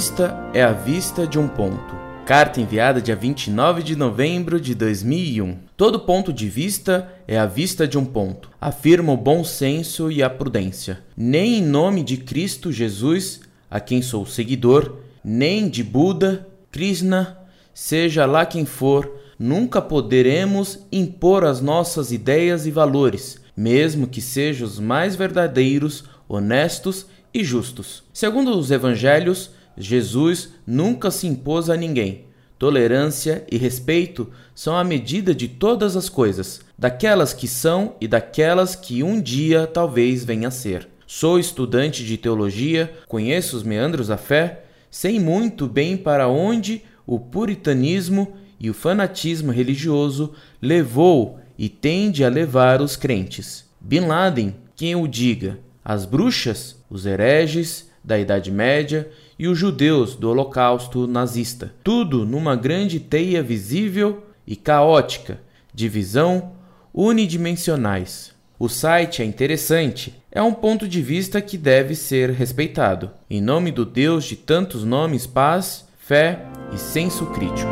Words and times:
vista 0.00 0.34
é 0.54 0.62
a 0.62 0.72
vista 0.72 1.26
de 1.26 1.38
um 1.38 1.46
ponto. 1.46 1.94
Carta 2.24 2.58
enviada 2.58 3.02
dia 3.02 3.14
29 3.14 3.82
de 3.82 3.94
novembro 3.94 4.58
de 4.58 4.74
2001. 4.74 5.58
Todo 5.76 6.00
ponto 6.00 6.32
de 6.32 6.48
vista 6.48 7.12
é 7.28 7.38
a 7.38 7.44
vista 7.44 7.86
de 7.86 7.98
um 7.98 8.06
ponto, 8.06 8.48
afirma 8.58 9.12
o 9.12 9.16
bom 9.18 9.44
senso 9.44 10.10
e 10.10 10.22
a 10.22 10.30
prudência. 10.30 11.00
Nem 11.14 11.58
em 11.58 11.62
nome 11.62 12.02
de 12.02 12.16
Cristo 12.16 12.72
Jesus, 12.72 13.42
a 13.70 13.78
quem 13.78 14.00
sou 14.00 14.24
seguidor, 14.24 15.00
nem 15.22 15.68
de 15.68 15.84
Buda, 15.84 16.48
Krishna, 16.72 17.36
seja 17.74 18.24
lá 18.24 18.46
quem 18.46 18.64
for, 18.64 19.06
nunca 19.38 19.82
poderemos 19.82 20.78
impor 20.90 21.44
as 21.44 21.60
nossas 21.60 22.10
ideias 22.10 22.64
e 22.64 22.70
valores, 22.70 23.38
mesmo 23.54 24.06
que 24.06 24.22
sejam 24.22 24.66
os 24.66 24.80
mais 24.80 25.14
verdadeiros, 25.14 26.04
honestos 26.26 27.04
e 27.34 27.44
justos. 27.44 28.02
Segundo 28.14 28.58
os 28.58 28.70
evangelhos, 28.70 29.59
Jesus 29.76 30.50
nunca 30.66 31.10
se 31.10 31.26
impôs 31.26 31.70
a 31.70 31.76
ninguém. 31.76 32.26
Tolerância 32.58 33.44
e 33.50 33.56
respeito 33.56 34.30
são 34.54 34.76
a 34.76 34.84
medida 34.84 35.34
de 35.34 35.48
todas 35.48 35.96
as 35.96 36.08
coisas, 36.10 36.60
daquelas 36.78 37.32
que 37.32 37.48
são 37.48 37.96
e 38.00 38.06
daquelas 38.06 38.74
que 38.74 39.02
um 39.02 39.20
dia 39.20 39.66
talvez 39.66 40.24
venha 40.24 40.48
a 40.48 40.50
ser. 40.50 40.86
Sou 41.06 41.38
estudante 41.38 42.04
de 42.04 42.16
teologia, 42.16 42.92
conheço 43.08 43.56
os 43.56 43.62
meandros 43.62 44.08
da 44.08 44.16
fé, 44.16 44.64
sei 44.90 45.18
muito 45.18 45.66
bem 45.66 45.96
para 45.96 46.28
onde 46.28 46.82
o 47.06 47.18
puritanismo 47.18 48.36
e 48.60 48.68
o 48.68 48.74
fanatismo 48.74 49.50
religioso 49.50 50.34
levou 50.60 51.40
e 51.58 51.68
tende 51.68 52.22
a 52.22 52.28
levar 52.28 52.82
os 52.82 52.94
crentes. 52.94 53.64
Bin 53.80 54.00
Laden, 54.00 54.54
quem 54.76 54.94
o 54.94 55.08
diga, 55.08 55.58
as 55.82 56.04
bruxas, 56.04 56.76
os 56.90 57.06
hereges 57.06 57.90
da 58.04 58.18
Idade 58.18 58.50
Média 58.50 59.10
e 59.40 59.48
os 59.48 59.58
judeus 59.58 60.16
do 60.16 60.28
Holocausto 60.28 61.06
nazista. 61.06 61.72
Tudo 61.82 62.26
numa 62.26 62.54
grande 62.54 63.00
teia 63.00 63.42
visível 63.42 64.22
e 64.46 64.54
caótica 64.54 65.40
de 65.72 65.88
visão 65.88 66.52
unidimensionais. 66.92 68.34
O 68.58 68.68
site 68.68 69.22
é 69.22 69.24
interessante, 69.24 70.14
é 70.30 70.42
um 70.42 70.52
ponto 70.52 70.86
de 70.86 71.00
vista 71.00 71.40
que 71.40 71.56
deve 71.56 71.94
ser 71.94 72.28
respeitado. 72.28 73.12
Em 73.30 73.40
nome 73.40 73.72
do 73.72 73.86
Deus 73.86 74.26
de 74.26 74.36
tantos 74.36 74.84
nomes, 74.84 75.26
paz, 75.26 75.88
fé 75.98 76.44
e 76.74 76.76
senso 76.76 77.24
crítico. 77.28 77.70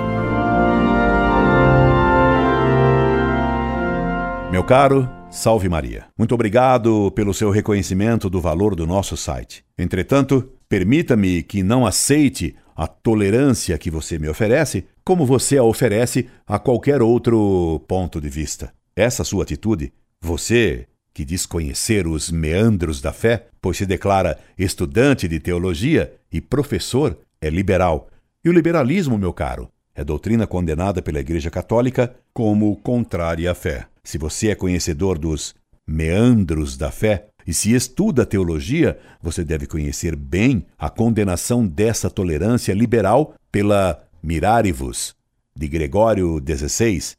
Meu 4.51 4.65
caro, 4.65 5.18
salve 5.31 5.69
Maria. 5.69 6.07
Muito 6.17 6.35
obrigado 6.35 7.13
pelo 7.13 7.35
seu 7.35 7.51
reconhecimento 7.51 8.29
do 8.29 8.41
valor 8.41 8.75
do 8.75 8.87
nosso 8.87 9.17
site. 9.17 9.65
Entretanto, 9.79 10.51
permita-me 10.69 11.43
que 11.43 11.63
não 11.63 11.87
aceite 11.87 12.57
a 12.75 12.87
tolerância 12.87 13.79
que 13.79 13.91
você 13.91 14.19
me 14.19 14.29
oferece, 14.29 14.87
como 15.05 15.27
você 15.27 15.59
a 15.59 15.63
oferece 15.63 16.29
a 16.47 16.59
qualquer 16.59 17.03
outro 17.03 17.83
ponto 17.87 18.21
de 18.21 18.29
vista. 18.29 18.73
Essa 18.97 19.25
sua 19.25 19.43
atitude, 19.43 19.93
você 20.21 20.87
que 21.13 21.25
diz 21.25 21.47
conhecer 21.47 22.07
os 22.07 22.31
meandros 22.31 23.01
da 23.01 23.13
fé, 23.13 23.47
pois 23.61 23.77
se 23.77 23.87
declara 23.87 24.39
estudante 24.57 25.27
de 25.27 25.41
teologia 25.41 26.13
e 26.33 26.41
professor, 26.41 27.19
é 27.41 27.51
liberal. 27.51 28.09
E 28.45 28.49
o 28.49 28.53
liberalismo, 28.53 29.19
meu 29.19 29.33
caro, 29.33 29.69
é 29.95 30.05
doutrina 30.05 30.47
condenada 30.47 31.03
pela 31.03 31.19
Igreja 31.19 31.51
Católica 31.51 32.15
como 32.33 32.77
contrária 32.77 33.51
à 33.51 33.55
fé. 33.55 33.89
Se 34.09 34.17
você 34.17 34.49
é 34.49 34.55
conhecedor 34.55 35.19
dos 35.19 35.55
meandros 35.87 36.79
da 36.79 36.91
fé 36.91 37.29
e 37.47 37.53
se 37.53 37.75
estuda 37.75 38.25
teologia, 38.25 38.99
você 39.21 39.45
deve 39.45 39.67
conhecer 39.67 40.17
bem 40.17 40.65
a 40.79 40.89
condenação 40.89 41.67
dessa 41.67 42.09
tolerância 42.09 42.73
liberal 42.73 43.35
pela 43.53 44.03
Mirarivus, 44.23 45.15
de 45.55 45.69
Gregório 45.69 46.43
XVI, 46.43 47.17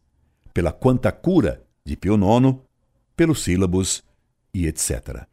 pela 0.51 0.71
Quanta 0.71 1.11
Cura, 1.11 1.61
de 1.85 1.95
Pio 1.95 2.15
IX, 2.15 2.57
pelos 3.15 3.43
sílabos 3.43 4.03
e 4.51 4.65
etc. 4.65 5.27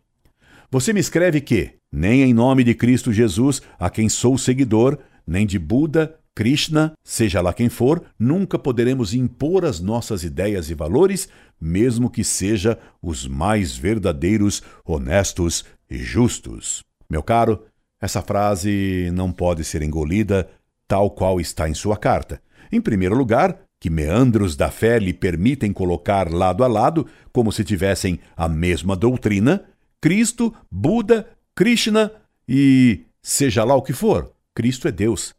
Você 0.71 0.93
me 0.93 1.01
escreve 1.01 1.41
que, 1.41 1.77
nem 1.91 2.21
em 2.21 2.35
nome 2.35 2.65
de 2.65 2.75
Cristo 2.75 3.15
Jesus, 3.15 3.63
a 3.79 3.89
quem 3.89 4.11
sou 4.11 4.37
seguidor, 4.37 4.99
nem 5.27 5.47
de 5.47 5.59
Buda, 5.59 6.19
Krishna, 6.37 6.93
seja 7.03 7.41
lá 7.41 7.55
quem 7.55 7.71
for, 7.71 8.03
nunca 8.19 8.59
poderemos 8.59 9.15
impor 9.15 9.65
as 9.65 9.81
nossas 9.81 10.23
ideias 10.23 10.69
e 10.69 10.75
valores, 10.75 11.31
mesmo 11.59 12.11
que 12.11 12.23
seja 12.23 12.79
os 13.01 13.27
mais 13.27 13.75
verdadeiros, 13.75 14.63
honestos 14.85 15.65
e 15.91 15.97
justos. 15.97 16.85
Meu 17.09 17.23
caro, 17.23 17.65
essa 17.99 18.21
frase 18.21 19.11
não 19.15 19.33
pode 19.33 19.65
ser 19.65 19.81
engolida 19.81 20.47
tal 20.87 21.11
qual 21.11 21.41
está 21.41 21.71
em 21.71 21.75
sua 21.75 21.97
carta. 21.97 22.39
Em 22.71 22.83
primeiro 22.83 23.17
lugar, 23.17 23.59
que 23.81 23.89
meandros 23.89 24.55
da 24.57 24.71
fé 24.71 24.99
lhe 24.99 25.15
permitem 25.15 25.73
colocar 25.73 26.31
lado 26.31 26.63
a 26.63 26.67
lado, 26.67 27.07
como 27.33 27.51
se 27.51 27.65
tivessem 27.65 28.21
a 28.37 28.47
mesma 28.47 28.95
doutrina, 28.95 29.65
Cristo, 30.03 30.55
Buda, 30.71 31.27
Krishna 31.55 32.13
e 32.47 33.07
seja 33.23 33.65
lá 33.65 33.75
o 33.75 33.81
que 33.81 33.95
for, 33.95 34.31
Cristo 34.55 34.87
é 34.87 34.93
Deus 34.93 35.35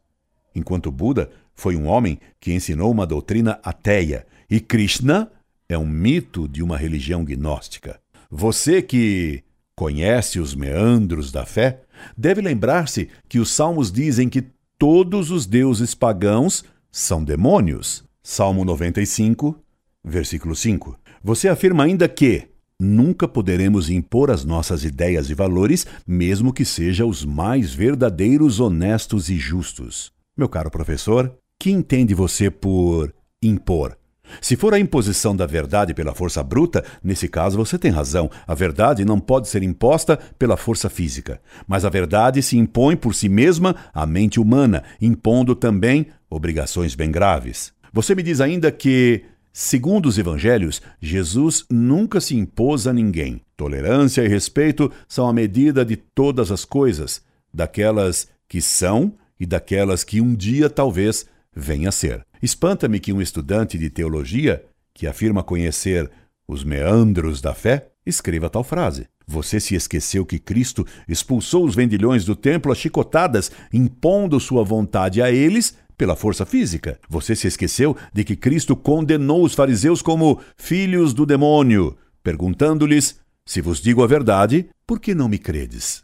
enquanto 0.57 0.91
Buda 0.91 1.29
foi 1.55 1.75
um 1.75 1.87
homem 1.87 2.19
que 2.39 2.53
ensinou 2.53 2.91
uma 2.91 3.05
doutrina 3.05 3.59
ateia 3.63 4.25
e 4.49 4.59
Krishna 4.59 5.31
é 5.69 5.77
um 5.77 5.85
mito 5.85 6.47
de 6.47 6.63
uma 6.63 6.77
religião 6.77 7.23
gnóstica. 7.23 7.99
Você 8.29 8.81
que 8.81 9.43
conhece 9.75 10.39
os 10.39 10.55
meandros 10.55 11.31
da 11.31 11.45
fé 11.45 11.81
deve 12.17 12.41
lembrar-se 12.41 13.09
que 13.29 13.39
os 13.39 13.51
salmos 13.51 13.91
dizem 13.91 14.29
que 14.29 14.45
todos 14.77 15.31
os 15.31 15.45
deuses 15.45 15.93
pagãos 15.93 16.63
são 16.91 17.23
demônios. 17.23 18.03
Salmo 18.23 18.65
95, 18.65 19.55
versículo 20.03 20.55
5. 20.55 20.97
Você 21.23 21.47
afirma 21.47 21.83
ainda 21.83 22.07
que 22.07 22.47
nunca 22.79 23.27
poderemos 23.27 23.89
impor 23.89 24.29
as 24.29 24.45
nossas 24.45 24.83
ideias 24.83 25.29
e 25.29 25.33
valores, 25.33 25.85
mesmo 26.05 26.53
que 26.53 26.63
sejam 26.63 27.09
os 27.09 27.25
mais 27.25 27.73
verdadeiros, 27.73 28.59
honestos 28.59 29.29
e 29.29 29.37
justos. 29.37 30.11
Meu 30.37 30.47
caro 30.47 30.69
professor, 30.69 31.35
que 31.59 31.71
entende 31.71 32.13
você 32.13 32.51
por 32.51 33.11
impor? 33.41 33.97
Se 34.39 34.55
for 34.55 34.71
a 34.71 34.77
imposição 34.77 35.35
da 35.35 35.47
verdade 35.47 35.95
pela 35.95 36.13
força 36.13 36.43
bruta, 36.43 36.85
nesse 37.03 37.27
caso 37.27 37.57
você 37.57 37.75
tem 37.75 37.89
razão. 37.89 38.29
A 38.45 38.53
verdade 38.53 39.03
não 39.03 39.19
pode 39.19 39.47
ser 39.47 39.63
imposta 39.63 40.15
pela 40.37 40.55
força 40.55 40.91
física. 40.91 41.41
Mas 41.65 41.83
a 41.83 41.89
verdade 41.89 42.43
se 42.43 42.55
impõe 42.55 42.95
por 42.95 43.15
si 43.15 43.27
mesma 43.27 43.75
à 43.91 44.05
mente 44.05 44.39
humana, 44.39 44.83
impondo 45.01 45.55
também 45.55 46.05
obrigações 46.29 46.93
bem 46.93 47.09
graves. 47.09 47.73
Você 47.91 48.13
me 48.13 48.21
diz 48.21 48.39
ainda 48.39 48.71
que, 48.71 49.23
segundo 49.51 50.05
os 50.05 50.19
evangelhos, 50.19 50.83
Jesus 51.01 51.65
nunca 51.67 52.21
se 52.21 52.35
impôs 52.35 52.85
a 52.85 52.93
ninguém. 52.93 53.41
Tolerância 53.55 54.21
e 54.21 54.27
respeito 54.27 54.91
são 55.07 55.27
a 55.27 55.33
medida 55.33 55.83
de 55.83 55.95
todas 55.95 56.51
as 56.51 56.63
coisas, 56.63 57.23
daquelas 57.51 58.27
que 58.47 58.61
são 58.61 59.13
e 59.39 59.45
daquelas 59.45 60.03
que 60.03 60.21
um 60.21 60.35
dia 60.35 60.69
talvez 60.69 61.25
venha 61.55 61.89
a 61.89 61.91
ser. 61.91 62.25
Espanta-me 62.41 62.99
que 62.99 63.11
um 63.11 63.21
estudante 63.21 63.77
de 63.77 63.89
teologia, 63.89 64.63
que 64.93 65.07
afirma 65.07 65.43
conhecer 65.43 66.09
os 66.47 66.63
meandros 66.63 67.41
da 67.41 67.53
fé, 67.53 67.87
escreva 68.05 68.49
tal 68.49 68.63
frase. 68.63 69.07
Você 69.27 69.59
se 69.59 69.75
esqueceu 69.75 70.25
que 70.25 70.39
Cristo 70.39 70.85
expulsou 71.07 71.65
os 71.65 71.75
vendilhões 71.75 72.23
do 72.23 72.35
templo 72.35 72.71
a 72.71 72.75
chicotadas, 72.75 73.51
impondo 73.73 74.39
sua 74.39 74.63
vontade 74.63 75.21
a 75.21 75.29
eles 75.29 75.75
pela 75.97 76.15
força 76.15 76.45
física. 76.45 76.97
Você 77.09 77.35
se 77.35 77.47
esqueceu 77.47 77.97
de 78.13 78.23
que 78.23 78.37
Cristo 78.37 78.75
condenou 78.75 79.43
os 79.43 79.53
fariseus 79.53 80.01
como 80.01 80.39
filhos 80.55 81.13
do 81.13 81.25
demônio, 81.25 81.97
perguntando-lhes: 82.23 83.19
Se 83.45 83.59
vos 83.59 83.81
digo 83.81 84.01
a 84.01 84.07
verdade, 84.07 84.69
por 84.85 84.99
que 84.99 85.13
não 85.13 85.27
me 85.27 85.37
credes? 85.37 86.03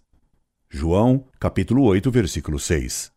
João, 0.70 1.24
capítulo 1.40 1.84
8, 1.84 2.12
versículo 2.12 2.60
6. 2.60 3.13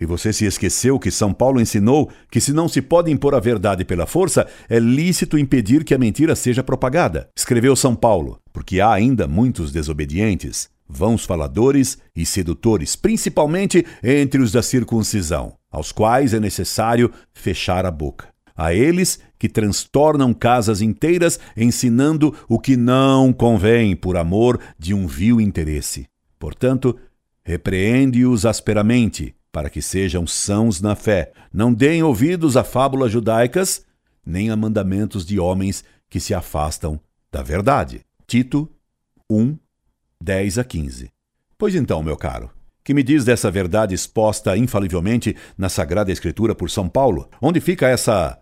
E 0.00 0.06
você 0.06 0.32
se 0.32 0.44
esqueceu 0.44 0.96
que 0.98 1.10
São 1.10 1.32
Paulo 1.32 1.60
ensinou 1.60 2.08
que, 2.30 2.40
se 2.40 2.52
não 2.52 2.68
se 2.68 2.80
pode 2.80 3.10
impor 3.10 3.34
a 3.34 3.40
verdade 3.40 3.84
pela 3.84 4.06
força, 4.06 4.46
é 4.68 4.78
lícito 4.78 5.36
impedir 5.36 5.82
que 5.82 5.92
a 5.92 5.98
mentira 5.98 6.36
seja 6.36 6.62
propagada. 6.62 7.28
Escreveu 7.36 7.74
São 7.74 7.96
Paulo, 7.96 8.38
porque 8.52 8.80
há 8.80 8.92
ainda 8.92 9.26
muitos 9.26 9.72
desobedientes, 9.72 10.68
vãos 10.88 11.24
faladores 11.24 11.98
e 12.14 12.24
sedutores, 12.24 12.94
principalmente 12.94 13.84
entre 14.02 14.40
os 14.40 14.52
da 14.52 14.62
circuncisão, 14.62 15.54
aos 15.70 15.90
quais 15.90 16.32
é 16.32 16.38
necessário 16.38 17.10
fechar 17.32 17.84
a 17.84 17.90
boca. 17.90 18.28
A 18.56 18.72
eles 18.72 19.18
que 19.38 19.48
transtornam 19.48 20.32
casas 20.32 20.80
inteiras 20.80 21.38
ensinando 21.56 22.34
o 22.48 22.58
que 22.58 22.76
não 22.76 23.32
convém 23.32 23.94
por 23.94 24.16
amor 24.16 24.60
de 24.78 24.94
um 24.94 25.06
vil 25.06 25.40
interesse. 25.40 26.06
Portanto, 26.38 26.96
repreende-os 27.44 28.44
asperamente 28.44 29.34
para 29.52 29.70
que 29.70 29.80
sejam 29.80 30.26
sãos 30.26 30.80
na 30.80 30.94
fé. 30.94 31.32
Não 31.52 31.72
deem 31.72 32.02
ouvidos 32.02 32.56
a 32.56 32.64
fábulas 32.64 33.10
judaicas, 33.10 33.84
nem 34.24 34.50
a 34.50 34.56
mandamentos 34.56 35.24
de 35.24 35.38
homens 35.40 35.84
que 36.08 36.20
se 36.20 36.34
afastam 36.34 37.00
da 37.30 37.42
verdade. 37.42 38.04
Tito 38.26 38.70
1, 39.30 39.56
10 40.22 40.58
a 40.58 40.64
15. 40.64 41.10
Pois 41.56 41.74
então, 41.74 42.02
meu 42.02 42.16
caro, 42.16 42.50
Que 42.84 42.94
me 42.94 43.02
diz 43.02 43.22
dessa 43.22 43.50
verdade 43.50 43.94
exposta 43.94 44.56
infalivelmente 44.56 45.36
na 45.58 45.68
Sagrada 45.68 46.10
Escritura 46.10 46.54
por 46.54 46.70
São 46.70 46.88
Paulo? 46.88 47.28
Onde 47.38 47.60
fica 47.60 47.86
essa 47.86 48.40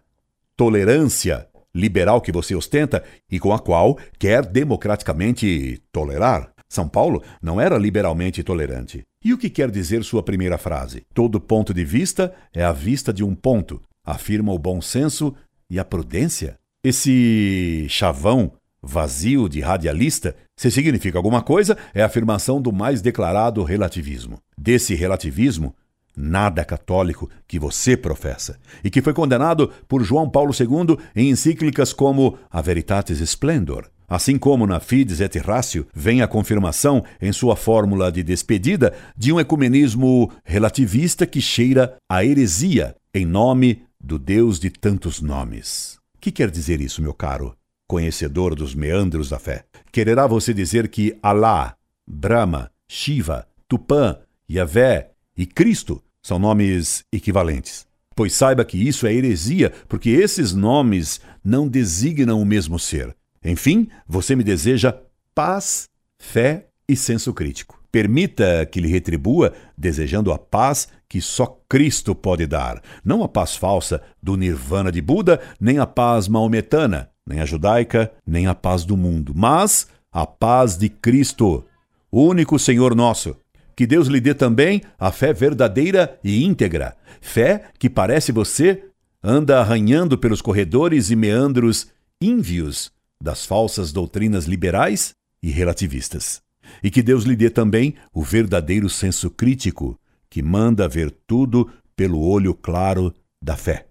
tolerância 0.57 1.49
liberal 1.75 2.21
que 2.21 2.31
você 2.31 2.55
ostenta 2.55 3.03
e 3.31 3.41
com 3.41 3.53
a 3.53 3.59
qual 3.59 3.99
quer 4.19 4.47
democraticamente 4.47 5.83
tolerar? 5.91 6.56
São 6.69 6.89
Paulo 6.89 7.23
não 7.41 7.61
era 7.61 7.79
liberalmente 7.79 8.43
tolerante. 8.43 9.03
E 9.25 9.33
o 9.33 9.39
que 9.39 9.51
quer 9.51 9.71
dizer 9.71 10.05
sua 10.05 10.23
primeira 10.23 10.59
frase? 10.59 11.03
Todo 11.15 11.41
ponto 11.41 11.73
de 11.73 11.85
vista 11.85 12.35
é 12.53 12.65
a 12.65 12.73
vista 12.73 13.13
de 13.13 13.25
um 13.25 13.35
ponto, 13.35 13.81
afirma 14.05 14.53
o 14.53 14.59
bom 14.59 14.81
senso 14.81 15.35
e 15.69 15.79
a 15.79 15.85
prudência. 15.85 16.59
Esse 16.83 17.87
chavão 17.89 18.53
vazio 18.83 19.49
de 19.49 19.61
radialista, 19.61 20.37
se 20.57 20.71
significa 20.71 21.19
alguma 21.19 21.43
coisa, 21.43 21.77
é 21.93 22.03
a 22.03 22.07
afirmação 22.07 22.61
do 22.63 22.73
mais 22.73 23.03
declarado 23.03 23.63
relativismo. 23.65 24.39
Desse 24.57 24.95
relativismo, 24.95 25.75
nada 26.17 26.65
católico 26.65 27.29
que 27.47 27.59
você 27.59 27.97
professa, 27.97 28.59
e 28.83 28.89
que 28.89 29.03
foi 29.03 29.13
condenado 29.13 29.71
por 29.89 30.03
João 30.03 30.31
Paulo 30.31 30.53
II 30.59 30.97
em 31.15 31.31
encíclicas 31.31 31.93
como 31.93 32.39
A 32.51 32.63
Veritatis 32.63 33.21
Splendor. 33.21 33.91
Assim 34.09 34.39
como 34.39 34.67
na 34.67 34.81
Fides 34.81 35.21
et 35.21 35.39
Ratio 35.39 35.87
vem 35.95 36.23
a 36.23 36.29
confirmação 36.29 37.05
em 37.21 37.33
sua 37.33 37.57
fórmula 37.57 38.11
de 38.11 38.23
despedida 38.23 38.95
de 39.17 39.33
um 39.33 39.41
ecumenismo 39.41 40.31
relativista 40.45 41.27
que 41.27 41.41
cheira 41.41 41.97
a 42.09 42.25
heresia 42.25 42.95
em 43.13 43.27
nome 43.27 43.83
do 44.01 44.19
Deus 44.19 44.61
de 44.61 44.71
tantos 44.71 45.21
nomes. 45.21 45.99
Que 46.21 46.31
quer 46.31 46.51
dizer 46.51 46.81
isso, 46.81 47.03
meu 47.03 47.15
caro? 47.15 47.57
conhecedor 47.87 48.55
dos 48.55 48.75
meandros 48.75 49.29
da 49.29 49.39
fé. 49.39 49.65
Quererá 49.93 50.27
você 50.27 50.53
dizer 50.53 50.89
que 50.89 51.17
Alá, 51.23 51.77
Brahma, 52.07 52.71
Shiva, 52.89 53.47
Tupã, 53.69 54.19
Yahvé 54.51 55.11
e 55.37 55.47
Cristo 55.47 56.03
são 56.23 56.39
nomes 56.39 57.05
equivalentes. 57.13 57.87
Pois 58.15 58.33
saiba 58.33 58.65
que 58.65 58.79
isso 58.79 59.07
é 59.07 59.13
heresia, 59.13 59.73
porque 59.89 60.11
esses 60.11 60.53
nomes 60.53 61.21
não 61.45 61.69
designam 61.69 62.41
o 62.41 62.47
mesmo 62.47 62.79
ser. 62.79 63.15
Enfim, 63.47 63.89
você 64.09 64.35
me 64.35 64.43
deseja 64.43 64.99
paz, 65.33 65.89
fé 66.19 66.67
e 66.89 66.97
senso 66.97 67.33
crítico. 67.33 67.81
Permita 67.93 68.67
que 68.67 68.81
lhe 68.81 68.89
retribua 68.89 69.53
desejando 69.79 70.33
a 70.33 70.39
paz 70.39 70.89
que 71.09 71.21
só 71.21 71.61
Cristo 71.69 72.15
pode 72.15 72.47
dar, 72.47 72.83
não 73.05 73.23
a 73.23 73.29
paz 73.29 73.55
falsa 73.55 74.03
do 74.21 74.37
nirvana 74.37 74.91
de 74.91 75.01
Buda, 75.01 75.41
nem 75.61 75.79
a 75.79 75.87
paz 75.87 76.27
maometana, 76.27 77.09
nem 77.25 77.41
a 77.41 77.45
judaica, 77.45 78.13
nem 78.27 78.49
a 78.49 78.55
paz 78.55 78.85
do 78.85 78.97
mundo, 78.97 79.33
mas 79.35 79.87
a 80.11 80.27
paz 80.27 80.77
de 80.77 80.89
Cristo, 80.89 81.65
único 82.11 82.59
Senhor 82.59 82.95
nosso. 82.95 83.37
Que 83.77 83.87
Deus 83.87 84.09
lhe 84.09 84.21
dê 84.21 84.35
também 84.35 84.83
a 84.99 85.13
fé 85.13 85.33
verdadeira 85.33 86.19
e 86.25 86.45
íntegra, 86.45 86.97
fé 87.21 87.67
que 87.79 87.89
parece 87.89 88.33
você 88.33 88.83
anda 89.23 89.61
arranhando 89.61 90.19
pelos 90.19 90.43
corredores 90.43 91.11
e 91.11 91.17
meandros 91.17 91.89
ínvios 92.21 92.96
das 93.21 93.45
falsas 93.45 93.93
doutrinas 93.93 94.45
liberais 94.45 95.15
e 95.43 95.51
relativistas. 95.51 96.41
E 96.83 96.91
que 96.91 97.03
Deus 97.03 97.25
lhe 97.25 97.37
dê 97.37 97.49
também 97.49 97.95
o 98.13 98.23
verdadeiro 98.23 98.89
senso 98.89 99.31
crítico, 99.31 99.99
que 100.29 100.43
manda 100.43 100.89
ver 100.89 101.11
tudo 101.27 101.71
pelo 101.95 102.21
olho 102.21 102.55
claro 102.55 103.15
da 103.43 103.57
fé. 103.57 103.87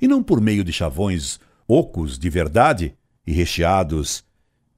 E 0.00 0.08
não 0.08 0.22
por 0.22 0.40
meio 0.40 0.64
de 0.64 0.72
chavões 0.72 1.38
ocos 1.66 2.18
de 2.18 2.28
verdade 2.28 2.94
e 3.26 3.32
recheados 3.32 4.24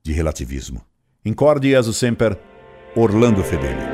de 0.02 0.12
relativismo. 0.12 0.84
Incorde 1.24 1.70
Jesus 1.70 1.96
Semper, 1.96 2.38
Orlando 2.94 3.42
Fedeli. 3.42 3.91